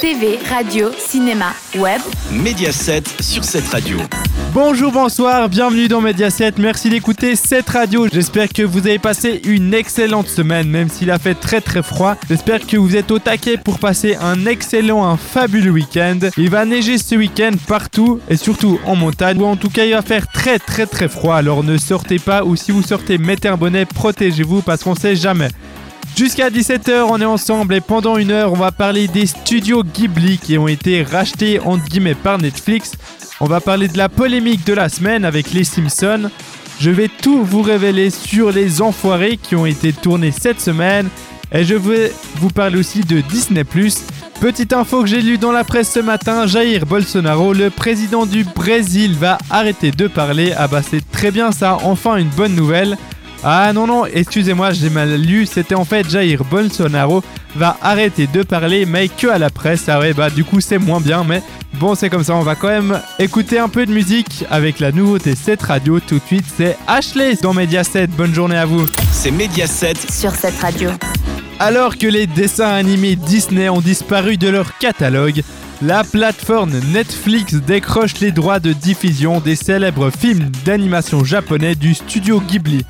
[0.00, 2.00] TV, radio, cinéma, web.
[2.30, 3.98] Mediaset sur cette radio.
[4.52, 6.52] Bonjour, bonsoir, bienvenue dans Mediaset.
[6.58, 8.06] Merci d'écouter cette radio.
[8.12, 12.16] J'espère que vous avez passé une excellente semaine, même s'il a fait très très froid.
[12.28, 16.18] J'espère que vous êtes au taquet pour passer un excellent, un fabuleux week-end.
[16.36, 19.92] Il va neiger ce week-end partout et surtout en montagne, ou en tout cas il
[19.92, 21.36] va faire très très très froid.
[21.36, 25.16] Alors ne sortez pas, ou si vous sortez, mettez un bonnet, protégez-vous parce qu'on sait
[25.16, 25.48] jamais.
[26.16, 30.38] Jusqu'à 17h, on est ensemble et pendant une heure, on va parler des studios Ghibli
[30.38, 32.92] qui ont été rachetés entre guillemets par Netflix.
[33.40, 36.30] On va parler de la polémique de la semaine avec les Simpsons.
[36.78, 41.08] Je vais tout vous révéler sur les enfoirés qui ont été tournés cette semaine.
[41.50, 43.62] Et je vais vous parler aussi de Disney⁇
[44.40, 48.44] Petite info que j'ai lue dans la presse ce matin, Jair Bolsonaro, le président du
[48.44, 50.52] Brésil, va arrêter de parler.
[50.56, 52.96] Ah bah c'est très bien ça, enfin une bonne nouvelle.
[53.46, 55.44] Ah non, non, excusez-moi, j'ai mal lu.
[55.44, 57.22] C'était en fait Jair Bolsonaro
[57.56, 59.84] va arrêter de parler, mais que à la presse.
[59.88, 61.42] Ah ouais, bah du coup, c'est moins bien, mais
[61.74, 62.34] bon, c'est comme ça.
[62.36, 66.00] On va quand même écouter un peu de musique avec la nouveauté cette radio.
[66.00, 68.06] Tout de suite, c'est Ashley dans Mediaset.
[68.06, 68.86] Bonne journée à vous.
[69.12, 70.88] C'est Mediaset sur cette radio.
[71.58, 75.42] Alors que les dessins animés Disney ont disparu de leur catalogue,
[75.82, 82.40] la plateforme Netflix décroche les droits de diffusion des célèbres films d'animation japonais du studio
[82.40, 82.84] Ghibli.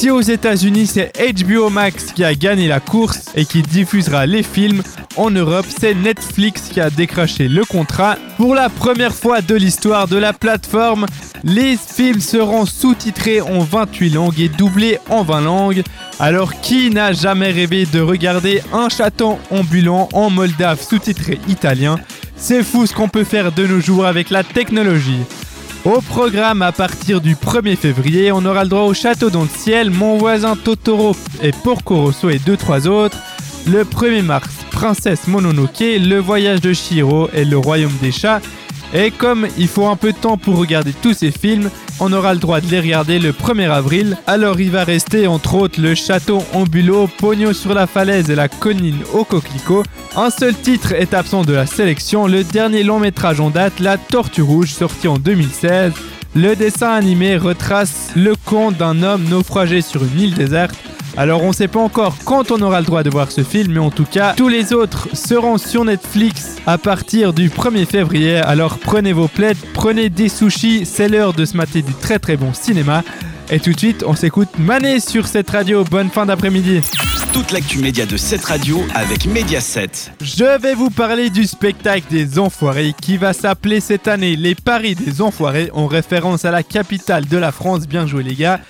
[0.00, 4.42] Si aux États-Unis c'est HBO Max qui a gagné la course et qui diffusera les
[4.42, 4.82] films,
[5.18, 8.16] en Europe c'est Netflix qui a décroché le contrat.
[8.38, 11.04] Pour la première fois de l'histoire de la plateforme,
[11.44, 15.82] les films seront sous-titrés en 28 langues et doublés en 20 langues.
[16.18, 22.00] Alors qui n'a jamais rêvé de regarder un chaton ambulant en moldave sous-titré italien?
[22.36, 25.26] C'est fou ce qu'on peut faire de nos jours avec la technologie.
[25.84, 29.48] Au programme à partir du 1er février, on aura le droit au Château dans le
[29.48, 33.16] ciel, Mon voisin Totoro et Porco Rosso et deux trois autres.
[33.66, 38.40] Le 1er mars, Princesse Mononoke, Le voyage de Shiro et Le royaume des chats.
[38.92, 42.34] Et comme il faut un peu de temps pour regarder tous ces films, on aura
[42.34, 44.16] le droit de les regarder le 1er avril.
[44.26, 48.48] Alors il va rester entre autres le château ambulo, Pogno sur la falaise et la
[48.48, 49.84] colline au coquelicot.
[50.16, 53.96] Un seul titre est absent de la sélection, le dernier long métrage en date, La
[53.96, 55.92] Tortue Rouge, sorti en 2016.
[56.34, 60.76] Le dessin animé retrace le conte d'un homme naufragé sur une île déserte
[61.16, 63.80] alors on sait pas encore quand on aura le droit de voir ce film, mais
[63.80, 68.36] en tout cas, tous les autres seront sur Netflix à partir du 1er février.
[68.36, 72.36] Alors prenez vos plaides, prenez des sushis, c'est l'heure de se mater du très très
[72.36, 73.02] bon cinéma.
[73.52, 75.82] Et tout de suite, on s'écoute Mané sur cette radio.
[75.82, 76.82] Bonne fin d'après-midi.
[77.32, 79.90] Toute l'actu média de cette radio avec Mediaset.
[80.20, 84.94] Je vais vous parler du spectacle des Enfoirés qui va s'appeler cette année Les Paris
[84.94, 87.88] des Enfoirés en référence à la capitale de la France.
[87.88, 88.60] Bien joué les gars.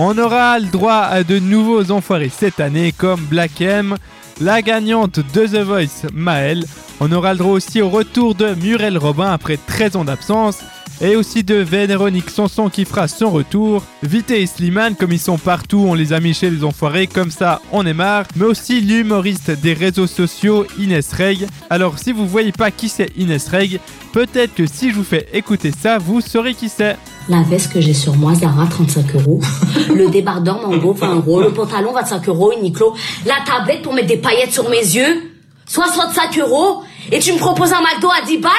[0.00, 3.96] On aura le droit à de nouveaux enfoirés cette année comme Black M,
[4.40, 6.64] la gagnante de The Voice Maëlle.
[7.00, 10.60] On aura le droit aussi au retour de Muriel Robin après 13 ans d'absence
[11.00, 13.82] et aussi de Véronique Sanson qui fera son retour.
[14.02, 17.30] Vite et Slimane, comme ils sont partout, on les a mis chez les enfoirés, comme
[17.30, 18.24] ça on est marre.
[18.36, 21.46] Mais aussi l'humoriste des réseaux sociaux, Inès Reg.
[21.70, 23.80] Alors si vous voyez pas qui c'est Inès Reg,
[24.12, 26.96] peut-être que si je vous fais écouter ça, vous saurez qui c'est.
[27.28, 29.40] La veste que j'ai sur moi, Zara, 35 euros.
[29.94, 31.40] Le débardeur Mango, 20 euros.
[31.42, 32.52] Le pantalon, 25 euros.
[32.58, 32.94] Uniqlo.
[33.26, 35.30] La tablette pour mettre des paillettes sur mes yeux,
[35.66, 36.82] 65 euros.
[37.12, 38.50] Et tu me proposes un McDo à 10 balles?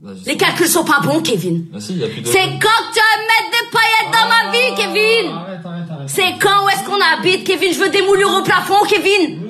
[0.00, 1.66] Bah, Les calculs sont pas bons, Kevin.
[1.72, 6.64] Bah, C'est quand que tu vas mettre des paillettes dans ma vie, Kevin C'est quand
[6.64, 7.72] où est-ce qu'on habite, Kevin?
[7.72, 9.40] Je veux des moulures au plafond, Kevin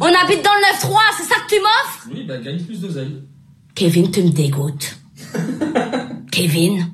[0.00, 2.08] On habite dans le 9-3, c'est ça que tu m'offres?
[2.12, 3.22] Oui, bah gagne plus d'oseille.
[3.74, 4.96] Kevin, tu me dégoûtes.
[6.32, 6.86] Kevin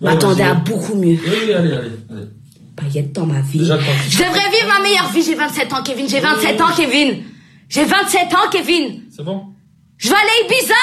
[0.00, 1.18] M'attendais à beaucoup mieux.
[1.24, 2.26] Oui, oui, allez, allez, allez.
[2.74, 3.64] Paillettes dans ma vie.
[3.64, 6.08] Je devrais vivre ma meilleure vie, j'ai 27 ans, Kevin.
[6.08, 7.22] J'ai 27 ans, Kevin.
[7.68, 9.02] J'ai 27 ans, Kevin.
[9.14, 9.44] C'est bon
[9.98, 10.74] Je vais aller Ibiza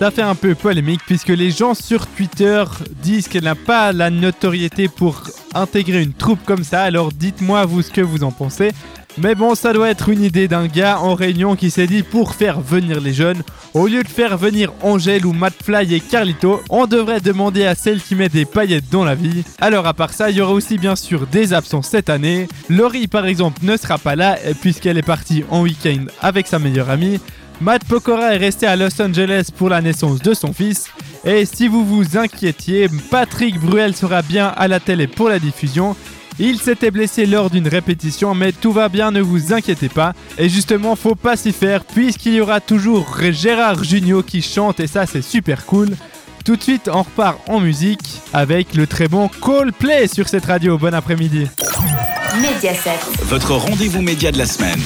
[0.00, 2.64] Ça fait un peu polémique puisque les gens sur Twitter
[3.02, 6.84] disent qu'elle n'a pas la notoriété pour intégrer une troupe comme ça.
[6.84, 8.72] Alors dites-moi vous ce que vous en pensez.
[9.18, 12.34] Mais bon, ça doit être une idée d'un gars en réunion qui s'est dit pour
[12.34, 13.42] faire venir les jeunes,
[13.74, 18.00] au lieu de faire venir Angèle ou McFly et Carlito, on devrait demander à celle
[18.00, 19.44] qui met des paillettes dans la vie.
[19.60, 22.48] Alors à part ça, il y aura aussi bien sûr des absences cette année.
[22.70, 26.88] Laurie par exemple ne sera pas là puisqu'elle est partie en week-end avec sa meilleure
[26.88, 27.20] amie.
[27.60, 30.86] Matt Pokora est resté à Los Angeles pour la naissance de son fils.
[31.24, 35.94] Et si vous vous inquiétiez, Patrick Bruel sera bien à la télé pour la diffusion.
[36.38, 40.14] Il s'était blessé lors d'une répétition, mais tout va bien, ne vous inquiétez pas.
[40.38, 44.86] Et justement, faut pas s'y faire, puisqu'il y aura toujours Gérard Junio qui chante, et
[44.86, 45.90] ça c'est super cool.
[46.46, 50.78] Tout de suite, on repart en musique avec le très bon Coldplay sur cette radio.
[50.78, 51.46] Bon après-midi.
[52.40, 52.98] Mediaset.
[53.24, 54.80] Votre rendez-vous média de la semaine.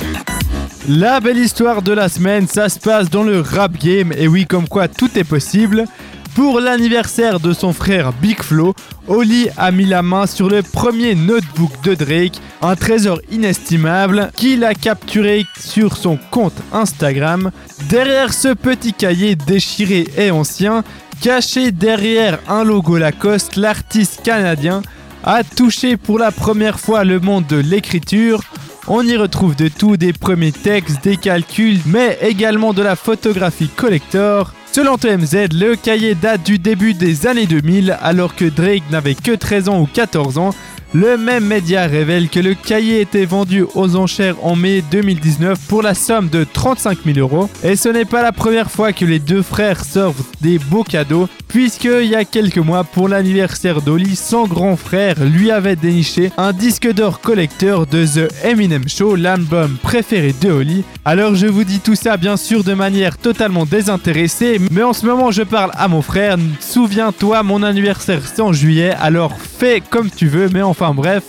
[0.87, 4.45] La belle histoire de la semaine, ça se passe dans le rap game, et oui,
[4.45, 5.87] comme quoi tout est possible.
[6.35, 8.75] Pour l'anniversaire de son frère Big Flo,
[9.09, 14.63] Oli a mis la main sur le premier notebook de Drake, un trésor inestimable qu'il
[14.63, 17.51] a capturé sur son compte Instagram.
[17.89, 20.85] Derrière ce petit cahier déchiré et ancien,
[21.23, 24.83] caché derrière un logo Lacoste, l'artiste canadien
[25.23, 28.43] a touché pour la première fois le monde de l'écriture.
[28.87, 33.69] On y retrouve de tout, des premiers textes, des calculs, mais également de la photographie
[33.69, 34.53] collector.
[34.73, 39.35] Selon TMZ, le cahier date du début des années 2000 alors que Drake n'avait que
[39.35, 40.51] 13 ans ou 14 ans
[40.95, 45.83] le même média révèle que le cahier était vendu aux enchères en mai 2019 pour
[45.83, 47.51] la somme de 35 000 euros.
[47.65, 51.29] Et ce n'est pas la première fois que les deux frères sortent des beaux cadeaux,
[51.55, 56.33] puisque il y a quelques mois, pour l'anniversaire d'Oli, son grand frère lui avait déniché
[56.37, 60.83] un disque d'or collecteur de The Eminem Show, l'album préféré de Oli.
[61.05, 65.07] Alors je vous dis tout ça bien sûr de manière totalement désintéressée, mais en ce
[65.07, 66.37] moment je parle à mon frère.
[66.59, 71.23] Souviens-toi, mon anniversaire c'est en juillet, alors fais comme tu veux, mais Enfin bref,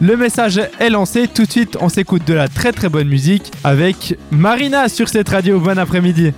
[0.00, 1.28] le message est lancé.
[1.32, 5.28] Tout de suite, on s'écoute de la très très bonne musique avec Marina sur cette
[5.28, 5.60] radio.
[5.60, 6.32] Bon après-midi.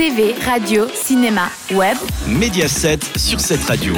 [0.00, 1.94] TV, radio, cinéma, web.
[2.26, 3.92] Média 7 sur cette radio.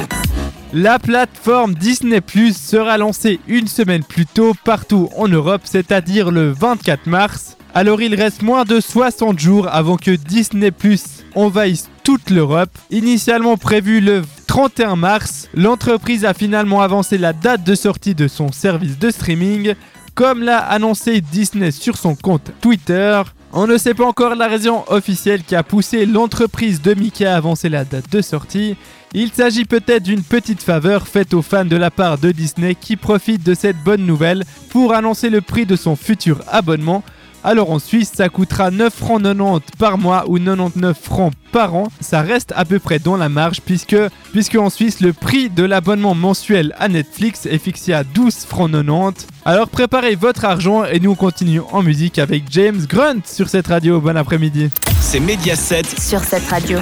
[0.73, 6.51] La plateforme Disney Plus sera lancée une semaine plus tôt partout en Europe, c'est-à-dire le
[6.51, 7.55] 24 mars.
[7.73, 12.77] Alors il reste moins de 60 jours avant que Disney Plus envahisse toute l'Europe.
[12.91, 18.51] Initialement prévu le 31 mars, l'entreprise a finalement avancé la date de sortie de son
[18.51, 19.73] service de streaming,
[20.15, 23.21] comme l'a annoncé Disney sur son compte Twitter.
[23.55, 27.35] On ne sait pas encore la raison officielle qui a poussé l'entreprise de Mickey à
[27.35, 28.75] avancer la date de sortie.
[29.13, 32.95] Il s'agit peut-être d'une petite faveur faite aux fans de la part de Disney qui
[32.95, 37.03] profitent de cette bonne nouvelle pour annoncer le prix de son futur abonnement
[37.43, 41.87] alors en Suisse, ça coûtera 9 francs 90 par mois ou 99 francs par an.
[41.99, 43.97] Ça reste à peu près dans la marge puisque,
[44.31, 48.71] puisque en Suisse, le prix de l'abonnement mensuel à Netflix est fixé à 12 francs
[48.71, 49.27] 90.
[49.43, 53.99] Alors préparez votre argent et nous continuons en musique avec James Grunt sur cette radio.
[53.99, 54.69] Bon après-midi.
[55.01, 56.79] C'est Mediaset sur cette radio.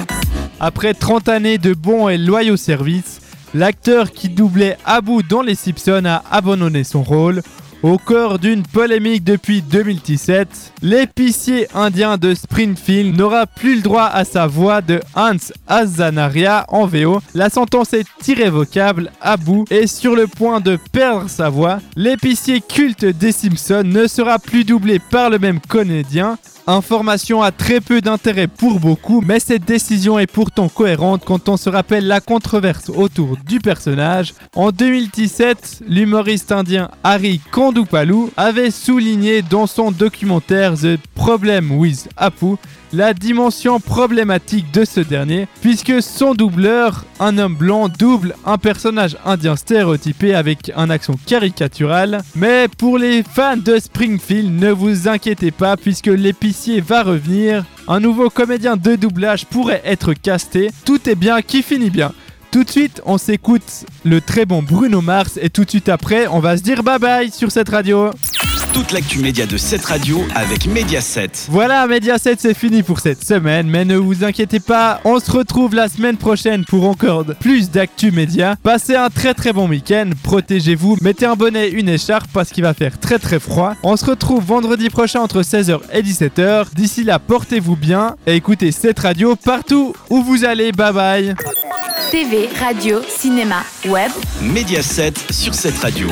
[0.60, 3.20] Après 30 années de bons et loyaux services,
[3.52, 7.42] l'acteur qui doublait Abu dans Les Simpsons a abandonné son rôle.
[7.82, 14.24] Au cœur d'une polémique depuis 2017, l'épicier indien de Springfield n'aura plus le droit à
[14.24, 17.20] sa voix de Hans Azanaria en VO.
[17.34, 19.10] La sentence est irrévocable.
[19.20, 21.80] Abu est sur le point de perdre sa voix.
[21.96, 26.38] L'épicier culte des Simpsons ne sera plus doublé par le même comédien.
[26.68, 31.56] Information a très peu d'intérêt pour beaucoup, mais cette décision est pourtant cohérente quand on
[31.56, 34.32] se rappelle la controverse autour du personnage.
[34.54, 42.54] En 2017, l'humoriste indien Harry Kondupallu avait souligné dans son documentaire The Problem with Apu
[42.92, 49.16] la dimension problématique de ce dernier, puisque son doubleur, un homme blanc, double un personnage
[49.24, 52.22] indien stéréotypé avec un accent caricatural.
[52.34, 57.64] Mais pour les fans de Springfield, ne vous inquiétez pas, puisque l'épicier va revenir.
[57.88, 60.70] Un nouveau comédien de doublage pourrait être casté.
[60.84, 62.12] Tout est bien qui finit bien.
[62.52, 66.26] Tout de suite, on s'écoute le très bon Bruno Mars et tout de suite après,
[66.26, 68.10] on va se dire bye bye sur cette radio.
[68.72, 71.30] Toute l'actu média de cette radio avec Mediaset.
[71.48, 75.74] Voilà, Mediaset, c'est fini pour cette semaine, mais ne vous inquiétez pas, on se retrouve
[75.74, 78.56] la semaine prochaine pour encore plus d'actu média.
[78.62, 82.72] Passez un très très bon week-end, protégez-vous, mettez un bonnet, une écharpe parce qu'il va
[82.72, 83.74] faire très très froid.
[83.82, 86.74] On se retrouve vendredi prochain entre 16h et 17h.
[86.74, 90.72] D'ici là, portez-vous bien et écoutez cette radio partout où vous allez.
[90.72, 91.34] Bye bye.
[92.10, 94.10] TV, radio, cinéma, web.
[94.40, 96.08] Mediaset sur cette radio.